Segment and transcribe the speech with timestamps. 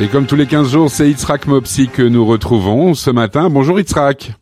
[0.00, 3.50] Et comme tous les 15 jours, c'est Itzrak Mopsi que nous retrouvons ce matin.
[3.50, 4.32] Bonjour Itzrak.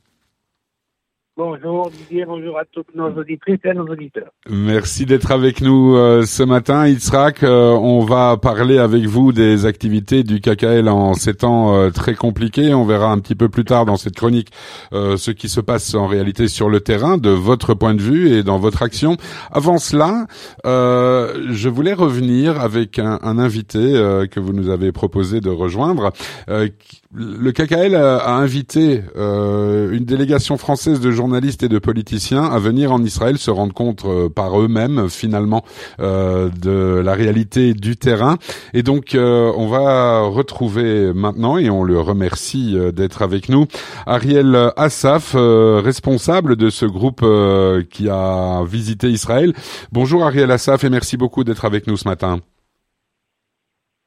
[1.39, 4.31] Bonjour Didier, bonjour à toutes nos auditrices et à nos auditeurs.
[4.49, 7.43] Merci d'être avec nous euh, ce matin, Itzrak.
[7.43, 12.15] Euh, on va parler avec vous des activités du KKL en ces temps euh, très
[12.15, 12.73] compliqués.
[12.73, 14.49] On verra un petit peu plus tard dans cette chronique
[14.93, 18.43] ce qui se passe en réalité sur le terrain, de votre point de vue et
[18.43, 19.19] dans votre action.
[19.53, 20.27] Avant cela,
[20.65, 23.79] je voulais revenir avec un, un invité
[24.31, 26.13] que vous nous avez proposé de rejoindre.
[27.19, 33.03] Le KKL a, invité une délégation française de journalistes et de politiciens à venir en
[33.03, 35.65] Israël se rendre compte euh, par eux-mêmes finalement
[36.01, 38.37] euh, de la réalité du terrain.
[38.75, 43.67] Et donc euh, on va retrouver maintenant, et on le remercie d'être avec nous,
[44.07, 47.25] Ariel Assaf, responsable de ce groupe
[47.91, 49.53] qui a visité Israël.
[49.93, 52.41] Bonjour Ariel Assaf et merci beaucoup d'être avec nous ce matin.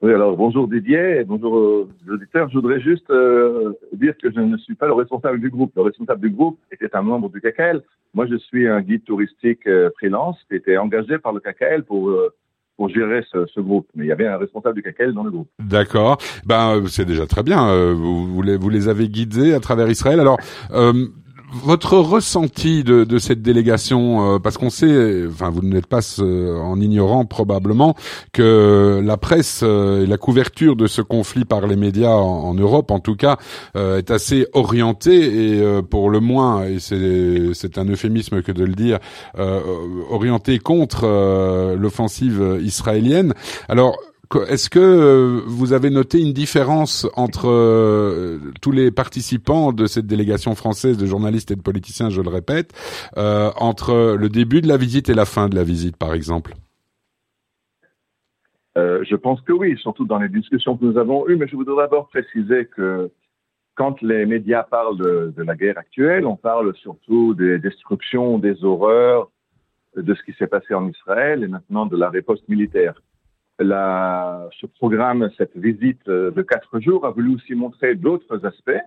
[0.01, 2.47] Oui, alors bonjour Didier, bonjour aux auditeurs.
[2.47, 5.73] Je voudrais juste euh, dire que je ne suis pas le responsable du groupe.
[5.75, 7.81] Le responsable du groupe était un membre du KKL.
[8.13, 12.11] Moi, je suis un guide touristique euh, freelance qui était engagé par le KKL pour
[12.11, 12.33] euh,
[12.77, 13.89] pour gérer ce, ce, groupe.
[13.93, 15.49] Mais il y avait un responsable du KKL dans le groupe.
[15.59, 16.17] D'accord.
[16.45, 17.93] Ben c'est déjà très bien.
[17.93, 20.21] Vous, vous, les, vous les avez guidés à travers Israël.
[20.21, 20.37] Alors
[21.51, 26.57] votre ressenti de, de cette délégation, euh, parce qu'on sait, enfin vous n'êtes pas euh,
[26.59, 27.95] en ignorant probablement
[28.33, 32.91] que la presse euh, et la couverture de ce conflit par les médias en, Europe,
[32.91, 33.37] en tout cas,
[33.75, 38.99] est assez orientée et pour le moins, et c'est un euphémisme que de le dire,
[40.09, 41.05] orientée contre
[41.75, 43.33] l'offensive israélienne.
[43.69, 43.97] Alors
[44.35, 50.05] est-ce que euh, vous avez noté une différence entre euh, tous les participants de cette
[50.05, 52.73] délégation française de journalistes et de politiciens, je le répète,
[53.17, 56.53] euh, entre le début de la visite et la fin de la visite, par exemple?
[59.01, 61.75] Je pense que oui, surtout dans les discussions que nous avons eues, mais je voudrais
[61.75, 63.11] d'abord préciser que
[63.75, 68.63] quand les médias parlent de, de, la guerre actuelle, on parle surtout des destructions, des
[68.63, 69.31] horreurs,
[69.97, 72.93] de ce qui s'est passé en Israël et maintenant de la riposte militaire
[73.59, 78.81] la, ce programme, cette visite de quatre jours, a voulu aussi montrer d'autres aspects,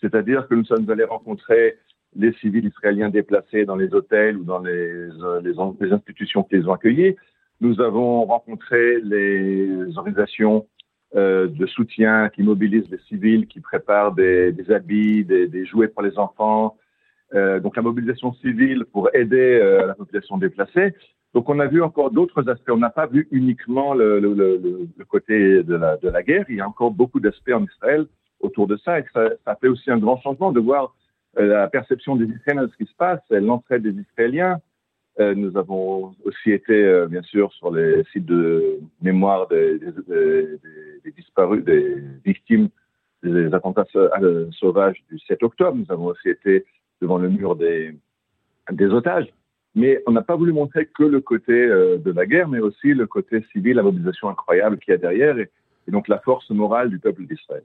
[0.00, 1.76] c'est-à-dire que nous sommes allés rencontrer
[2.14, 5.08] les civils israéliens déplacés dans les hôtels ou dans les,
[5.42, 7.16] les, les institutions qui les ont accueillis.
[7.60, 10.66] Nous avons rencontré les organisations
[11.14, 16.18] euh, de soutien qui mobilisent les civils, qui préparent des, habits, des, jouets pour les
[16.18, 16.76] enfants.
[17.34, 20.94] Euh, donc la mobilisation civile pour aider euh, la population déplacée.
[21.34, 22.70] Donc on a vu encore d'autres aspects.
[22.70, 24.20] On n'a pas vu uniquement le,
[25.08, 26.46] côté de la, guerre.
[26.48, 28.06] Il y a encore beaucoup d'aspects en Israël
[28.40, 28.98] autour de ça.
[28.98, 30.94] Et ça, fait aussi un grand changement de voir
[31.38, 34.60] euh, la perception des Israéliens de ce qui se passe, l'entraide des Israéliens.
[35.18, 39.78] Euh, nous avons aussi été, euh, bien sûr, sur les sites de mémoire des,
[41.16, 42.68] disparus, des victimes
[43.22, 43.86] des attentats
[44.52, 45.76] sauvages du 7 octobre.
[45.76, 46.64] Nous avons aussi été
[47.00, 47.92] devant le mur des
[48.86, 49.32] otages.
[49.76, 52.94] Mais on n'a pas voulu montrer que le côté euh, de la guerre, mais aussi
[52.94, 55.50] le côté civil, la mobilisation incroyable qu'il y a derrière, et,
[55.86, 57.62] et donc la force morale du peuple d'Israël.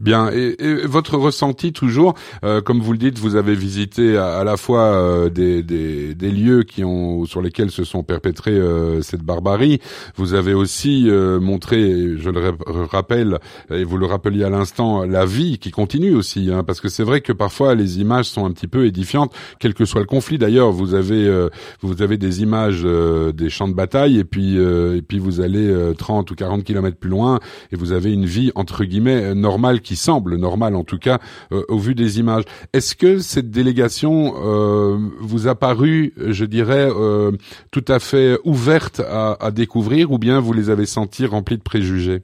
[0.00, 0.30] Bien.
[0.32, 2.14] Et, et, votre ressenti toujours,
[2.44, 6.14] euh, comme vous le dites, vous avez visité à, à la fois euh, des, des,
[6.14, 9.80] des, lieux qui ont sur lesquels se sont perpétrés euh, cette barbarie.
[10.16, 12.56] Vous avez aussi euh, montré, je le
[12.90, 13.38] rappelle,
[13.70, 17.04] et vous le rappeliez à l'instant, la vie qui continue aussi, hein, parce que c'est
[17.04, 20.38] vrai que parfois les images sont un petit peu édifiantes, quel que soit le conflit.
[20.38, 21.50] D'ailleurs, vous avez euh,
[21.82, 26.30] vous avez des images des champs de bataille, et puis et puis vous allez 30
[26.30, 27.38] ou 40 kilomètres plus loin,
[27.72, 31.18] et vous avez une vie entre guillemets normale qui semble normal en tout cas
[31.52, 32.44] euh, au vu des images.
[32.72, 37.32] Est-ce que cette délégation euh, vous a paru, je dirais, euh,
[37.70, 42.22] tout à fait ouverte à, découvrir ou bien vous les avez sentis remplis de préjugés?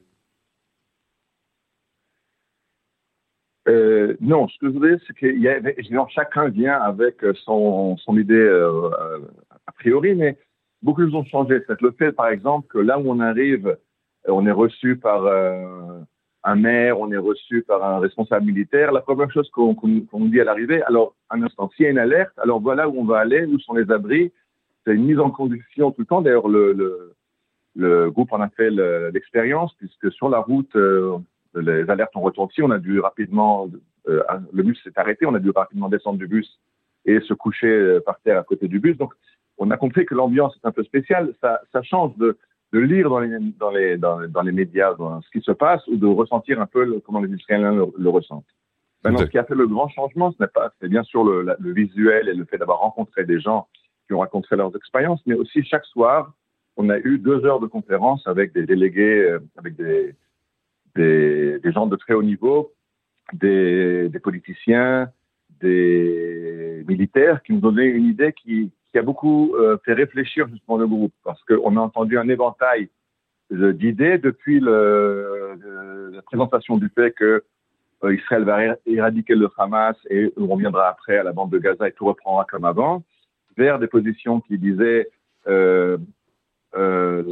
[4.20, 5.60] Non, ce que je voudrais, c'est qu'il y a,
[6.08, 8.48] chacun vient avec son, idée
[9.66, 10.38] a priori, mais
[10.82, 11.60] beaucoup de ont changé.
[11.80, 13.76] Le fait, par exemple, que là où on arrive,
[14.26, 15.22] on est reçu par
[16.46, 18.92] un maire, on est reçu par un responsable militaire.
[18.92, 21.90] La première chose qu'on qu nous dit à l'arrivée, alors un instant, s'il y a
[21.90, 24.32] une alerte, alors voilà où on va aller, où sont les abris.
[24.84, 26.22] C'est une mise en condition tout le temps.
[26.22, 27.12] D'ailleurs, le,
[28.10, 28.70] groupe en a fait
[29.12, 31.18] l'expérience, puisque sur la route, euh,
[31.56, 32.62] les alertes ont retenti.
[32.62, 33.68] On a dû rapidement,
[34.08, 34.22] euh,
[34.52, 36.60] le bus s'est arrêté, on a dû rapidement descendre du bus
[37.06, 38.96] et se coucher euh, par terre à côté du bus.
[38.96, 39.14] Donc,
[39.58, 41.34] on a compris que l'ambiance est un peu spéciale.
[41.42, 42.38] Ça change de
[42.72, 45.96] de lire dans les, dans les, dans, dans les médias ce qui se passe ou
[45.96, 48.44] de ressentir un peu le, comment les Israéliens le, le ressentent.
[49.04, 51.54] Maintenant, ce qui a fait le grand changement, ce n'est pas, c'est bien sûr le,
[51.58, 53.68] le, visuel et le fait d'avoir rencontré des gens
[54.06, 56.32] qui ont raconté leurs expériences, mais aussi chaque soir,
[56.76, 60.14] on a eu deux heures de conférence avec des délégués, euh, avec des,
[60.96, 62.72] des, des, gens de très haut niveau,
[63.32, 65.08] des, des, politiciens,
[65.60, 70.78] des militaires qui nous donnaient une idée qui, qui a beaucoup euh, fait réfléchir justement
[70.78, 72.88] le groupe parce qu'on a entendu un éventail
[73.50, 77.44] d'idées depuis la présentation du fait que
[78.04, 81.88] euh, Israël va éradiquer le Hamas et on reviendra après à la bande de Gaza
[81.88, 83.02] et tout reprendra comme avant,
[83.58, 85.10] vers des positions qui disaient
[85.46, 85.98] euh,
[86.74, 87.22] euh,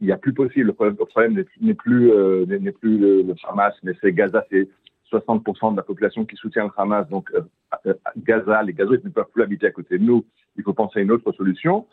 [0.00, 4.68] il n'y a plus possible, le problème, n'est plus, le, Hamas, mais c'est Gaza, c'est
[5.12, 7.32] 60% de la population qui soutient le Hamas, donc
[8.16, 11.02] Gaza, les Gazoïtes ne peuvent plus habiter à côté de nous, il faut penser à
[11.02, 11.86] une autre solution.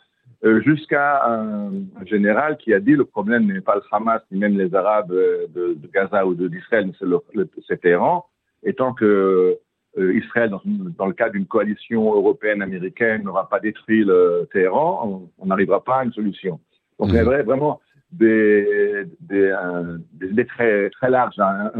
[0.44, 1.70] Euh, jusqu'à un,
[2.04, 5.46] général qui a dit le problème n'est pas le Hamas ni même les Arabes euh,
[5.54, 6.90] de, de Gaza ou d'Israël,
[7.34, 8.26] mais c'est Téhéran.
[8.62, 9.58] Et tant que
[9.96, 15.46] euh, Israël, dans, le cadre d'une coalition européenne américaine, n'aura pas détruit le Téhéran, on
[15.46, 16.58] n'arrivera pas à une solution.
[16.98, 17.12] Donc mmh.
[17.12, 21.70] il y a vraiment des, des, euh, très, très larges, hein,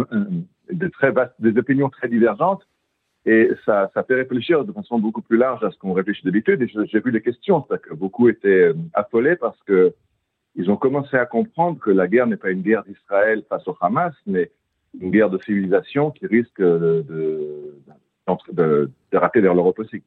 [0.70, 2.62] des, très vastes, des opinions très divergentes.
[3.26, 6.60] Et ça, ça fait réfléchir de façon beaucoup plus large à ce qu'on réfléchit d'habitude.
[6.60, 9.94] Et j'ai vu des questions, c'est que beaucoup étaient euh, affolés parce que
[10.56, 13.76] ils ont commencé à comprendre que la guerre n'est pas une guerre d'Israël face au
[13.80, 14.52] Hamas, mais
[15.00, 17.74] une guerre de civilisation qui risque de, de,
[18.52, 20.02] de, de rater vers l'Europe aussi.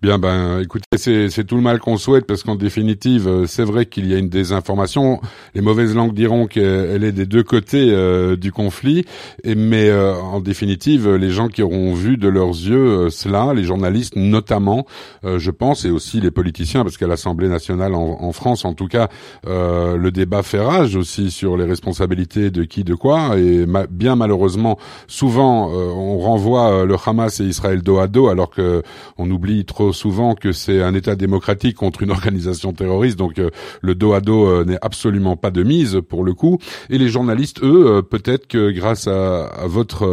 [0.00, 3.86] Bien, ben, écoutez, c'est tout le mal qu'on souhaite parce qu'en définitive, euh, c'est vrai
[3.86, 5.20] qu'il y a une désinformation.
[5.54, 9.04] Les mauvaises langues diront qu'elle est des deux côtés euh, du conflit,
[9.42, 12.76] et, mais euh, en définitive, les gens qui auront vu de leurs yeux
[13.06, 14.86] euh, cela, les journalistes notamment,
[15.24, 18.74] euh, je pense, et aussi les politiciens, parce qu'à l'Assemblée nationale en, en, France, en
[18.74, 19.08] tout cas,
[19.44, 24.16] le débat fait rage aussi sur les responsabilités de qui, de quoi, et ma bien
[24.16, 28.82] malheureusement, souvent, on renvoie le Hamas et Israël dos à dos, alors que
[29.16, 33.50] on oublie trop souvent que c'est un État démocratique contre une organisation terroriste, donc euh,
[33.82, 36.58] le dos à dos euh, n'est absolument pas de mise pour le coup.
[36.90, 40.06] Et les journalistes, eux, euh, peut-être que grâce à, votre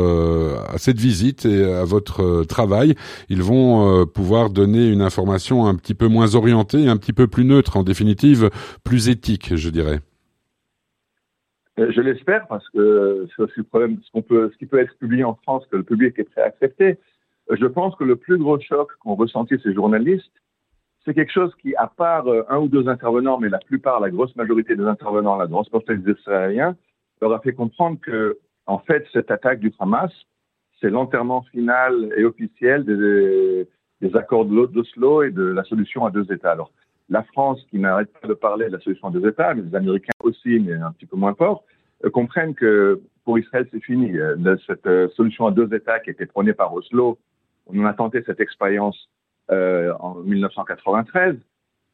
[0.73, 2.95] à cette visite et à votre travail,
[3.29, 7.45] ils vont pouvoir donner une information un petit peu moins orientée, un petit peu plus
[7.45, 8.49] neutre, en définitive
[8.83, 9.99] plus éthique, je dirais.
[11.77, 14.97] Je l'espère parce que c'est aussi le problème, ce, qu'on peut, ce qui peut être
[14.97, 16.97] publié en France que le public est prêt à accepter.
[17.51, 20.31] Je pense que le plus gros choc qu'ont ressenti ces journalistes,
[21.05, 24.09] c'est quelque chose qui, à part euh, un ou deux intervenants, mais la plupart, la
[24.09, 26.75] grosse majorité des intervenants, la grosse partie des Israéliens,
[27.21, 30.11] leur a fait comprendre que, en fait, cette attaque du Hamas,
[30.81, 33.67] c'est l'enterrement final et officiel des,
[34.01, 36.51] des accords d'Oslo et de la solution à deux États.
[36.51, 36.71] Alors,
[37.09, 39.75] la France, qui n'arrête pas de parler de la solution à deux États, mais les
[39.75, 41.63] Américains aussi, mais un petit peu moins fort,
[42.03, 44.17] euh, comprennent que pour Israël, c'est fini.
[44.17, 47.19] Euh, cette solution à deux États qui était prônée par Oslo
[47.67, 49.09] on a tenté cette expérience
[49.51, 51.37] euh, en 1993.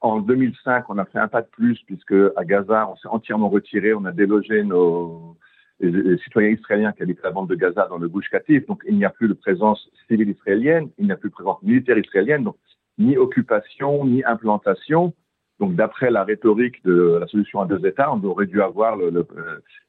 [0.02, 3.50] En 2005, on a fait un pas de plus puisque à Gaza, on s'est entièrement
[3.50, 5.38] retiré, on a délogé nos
[5.82, 8.66] les, citoyens israéliens qui habitent la bande de Gaza dans le Gush Katif.
[8.68, 11.62] Donc, il n'y a plus de présence civile israélienne, il n'y a plus de présence
[11.64, 12.56] militaire israélienne, donc
[12.98, 15.14] ni occupation, ni implantation.
[15.60, 19.28] Donc, d'après la rhétorique de la solution à deux États, on aurait dû avoir euh,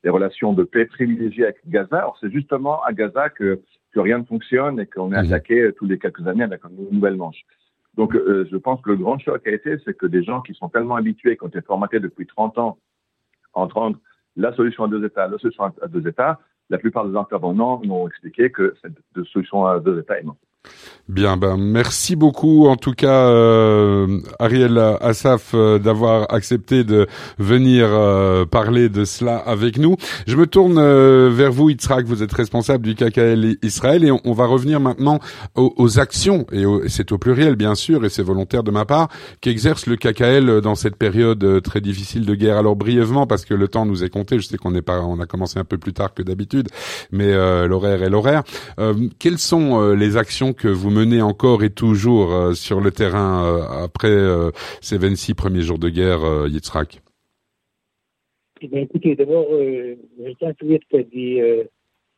[0.04, 1.98] les relations de paix privilégiées avec Gaza.
[1.98, 3.60] Alors, c'est justement à Gaza que
[3.92, 5.26] que rien ne fonctionne et qu'on est mmh.
[5.26, 7.44] attaqué tous les quelques années avec une nouvelle manche.
[7.94, 10.54] Donc, euh, je pense que le grand choc a été, c'est que des gens qui
[10.54, 12.78] sont tellement habitués, qui ont été formatés depuis 30 ans,
[13.52, 13.98] entendre
[14.36, 18.08] la solution à deux États, la solution à deux États, la plupart des intervenants m'ont
[18.08, 18.96] expliqué que cette
[19.26, 20.36] solution à deux États est non.
[21.08, 27.88] Bien, ben merci beaucoup en tout cas euh, Ariel Assaf euh, d'avoir accepté de venir
[27.90, 29.96] euh, parler de cela avec nous.
[30.28, 34.32] Je me tourne euh, vers vous Yitzhak, vous êtes responsable du KKL Israël et on,
[34.32, 35.18] va revenir maintenant
[35.56, 39.08] aux, aux actions et, c'est au pluriel bien sûr et c'est volontaire de ma part
[39.40, 42.58] qu'exerce le KKL dans cette période euh, très difficile de guerre.
[42.58, 45.18] Alors brièvement parce que le temps nous est compté, je sais qu'on est pas on
[45.18, 46.68] a commencé un peu plus tard que d'habitude,
[47.10, 48.44] mais euh, l'horaire est l'horaire.
[49.18, 53.84] quelles sont les actions que vous menez encore et toujours euh, sur le terrain euh,
[53.84, 57.00] après euh, ces 26 premiers jours de guerre, euh, Yitzhak.
[58.60, 61.64] Eh écoutez, d'abord, euh, je tiens à souligner ce qu'a dit euh,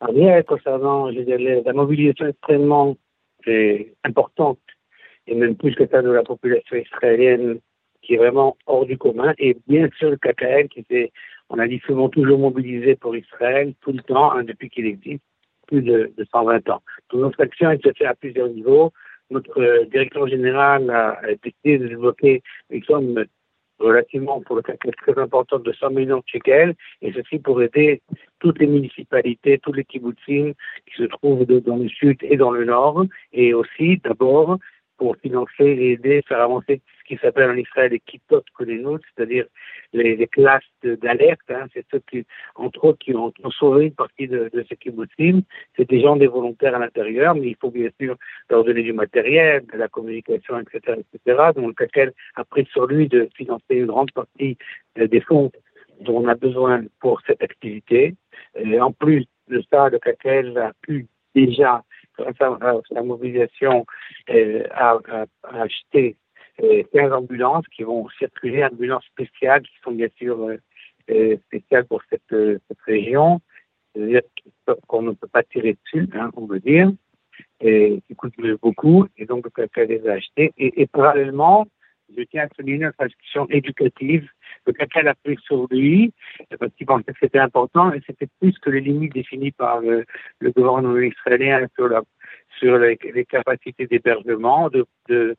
[0.00, 2.97] Ariel concernant la mobilisation extrêmement
[4.05, 4.59] importante,
[5.26, 7.61] et même plus que ça de la population israélienne,
[8.03, 11.12] qui est vraiment hors du commun, et bien sûr le KKL qui s'est,
[11.49, 15.25] on a dit souvent toujours mobilisé pour Israël tout le temps, hein, depuis qu'il existe
[15.66, 16.83] plus de, de 120 ans.
[17.12, 18.92] Notre action elle se fait à plusieurs niveaux.
[19.30, 23.25] Notre euh, directeur général a, décidé de débloquer une somme
[23.78, 24.75] relativement pour le cas
[25.16, 28.02] importante de 100 millions de shekels, et ceci pour aider
[28.38, 30.52] toutes les municipalités, tous les kibbutzim
[30.87, 34.59] qui se trouvent dans le sud et dans le nord, et aussi d'abord
[34.97, 39.47] pour financer et aider, faire avancer qui s'appelle en Israël les kitot nôtres, c'est-à-dire
[39.93, 41.41] les, classes d'alerte.
[41.51, 45.43] Hein, c'est ceux qui, entre autres, qui ont, sauvé une partie de, de ces kibbutzim.
[45.77, 48.17] C'est des gens des volontaires à l'intérieur, mais il faut bien sûr
[48.51, 51.51] leur donner du matériel, de la communication, etc., etc.
[51.55, 54.57] Donc, lequel a pris sur lui de financer une grande partie
[54.99, 55.51] euh, des fonds
[56.01, 58.15] dont on a besoin pour cette activité.
[58.57, 61.83] Et en plus de ça, le CACEL a pu déjà,
[62.19, 63.87] grâce à, sa mobilisation,
[64.31, 64.99] euh, à,
[65.43, 66.17] acheter
[66.59, 70.57] 15 euh, ambulances qui vont circuler, ambulances spéciales qui sont bien sûr euh,
[71.11, 73.41] euh spéciales pour cette, cette région,
[73.95, 74.23] c'est-à-dire
[74.87, 76.91] qu'on ne peut pas tirer dessus, hein, on veut dire,
[77.61, 80.53] et qui coûtent beaucoup, et donc le CACEL les a achetés.
[80.57, 81.67] Et, et parallèlement,
[82.17, 84.29] je tiens à souligner notre institution éducative.
[84.65, 86.13] Que quelqu'un a pris sur lui,
[86.59, 90.05] parce qu'il pensait que c'était important, et c'était plus que les limites définies par le,
[90.41, 92.03] gouvernement israélien sur, la,
[92.59, 92.97] sur les,
[93.27, 95.37] capacités d'hébergement, de, de,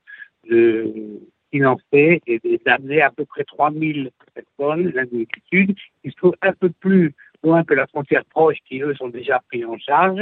[0.49, 1.19] de
[1.51, 7.13] financer et d'amener à peu près 3000 personnes, l'inquiétude, qui se trouvent un peu plus
[7.43, 10.21] loin que la frontière proche, qui eux sont déjà pris en charge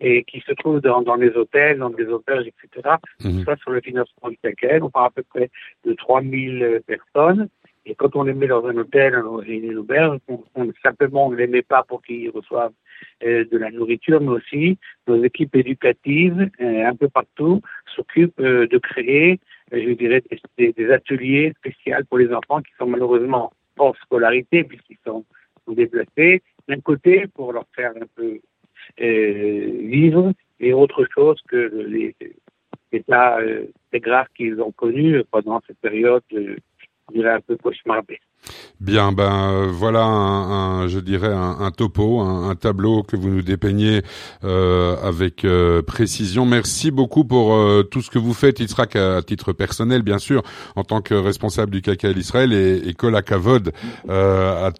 [0.00, 2.96] et qui se trouvent dans, dans les hôtels, dans des auberges, etc.
[3.22, 3.44] Mmh.
[3.44, 4.80] Ça sur le financement du paquet.
[4.82, 5.50] On parle à peu près
[5.84, 7.48] de 3000 personnes.
[7.86, 11.30] Et quand on les met dans un hôtel, dans une auberge, on, on, simplement on
[11.30, 12.72] ne les met pas pour qu'ils reçoivent
[13.22, 17.60] euh, de la nourriture, mais aussi nos équipes éducatives, euh, un peu partout,
[17.94, 19.38] s'occupent euh, de créer,
[19.72, 20.22] je dirais,
[20.58, 25.24] des, des, ateliers spéciaux pour les enfants qui sont malheureusement hors scolarité puisqu'ils sont,
[25.66, 26.42] déplacés.
[26.68, 28.38] D'un côté, pour leur faire un peu
[28.98, 31.56] vivre, et autre chose que
[31.88, 32.14] les
[32.92, 33.38] états
[33.94, 36.56] graves qu'ils ont connus pendant cette période je
[37.12, 38.20] dirais un peu cauchemardé.
[38.80, 44.02] Bien, ben euh, voilà, un, je dirais un, topo, un, tableau que vous nous dépeignez
[44.42, 46.44] euh, avec euh, précision.
[46.44, 47.56] Merci beaucoup pour
[47.90, 50.42] tout ce que vous faites, Yitzhak, à, titre personnel, bien sûr,
[50.76, 53.22] en tant que responsable du KKL Israël et, et Kol à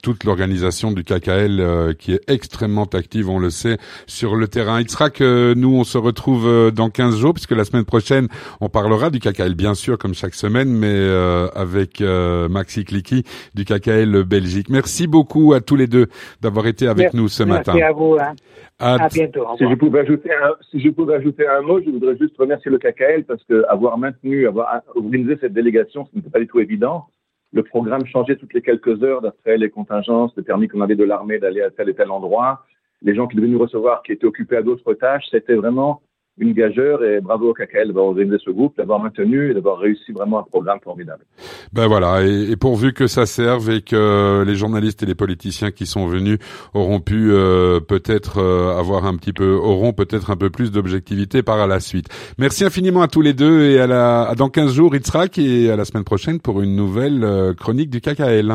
[0.02, 4.80] toute l'organisation du KKL qui est extrêmement active, on le sait, sur le terrain.
[4.80, 8.28] Yitzhak, nous, on se retrouve dans 15 jours, puisque la semaine prochaine,
[8.60, 11.08] on parlera du KKL, bien sûr, comme chaque semaine, mais
[11.54, 12.02] avec
[12.50, 14.68] Maxi Kliki du KKL Belgique.
[14.68, 16.06] Merci beaucoup à tous les deux
[16.40, 17.72] d'avoir été avec nous ce matin.
[17.74, 18.16] Merci à vous.
[18.20, 18.34] Hein.
[18.78, 19.46] À, bientôt.
[19.56, 22.70] Si je, pouvais ajouter un, si je pouvais ajouter un mot, je voudrais juste remercier
[22.70, 26.60] le KKL parce que avoir maintenu, avoir organisé cette délégation, ce n'était pas du tout
[26.60, 27.06] évident.
[27.52, 31.04] Le programme changeait toutes les quelques heures d'après les contingences, le permis qu'on avait de
[31.04, 32.64] l'armée d'aller à tel et tel endroit.
[33.02, 36.02] Les gens qui devaient nous recevoir, qui étaient occupés à d'autres tâches, c'était vraiment
[36.38, 40.12] une gageure et bravo au KKL d'avoir organisé ce groupe, d'avoir maintenu et d'avoir réussi
[40.12, 41.24] vraiment un programme formidable.
[41.72, 45.86] Ben voilà, et, pourvu que ça serve et que les journalistes et les politiciens qui
[45.86, 46.38] sont venus
[46.72, 51.42] auront pu euh, peut-être euh, avoir un petit peu, auront peut-être un peu plus d'objectivité
[51.42, 52.08] par la suite.
[52.38, 55.70] Merci infiniment à tous les deux et à la, à dans 15 jours, Itzrak et
[55.70, 58.52] à la semaine prochaine pour une nouvelle euh, chronique du KKL.